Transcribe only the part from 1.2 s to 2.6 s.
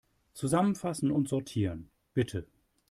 sortieren, bitte.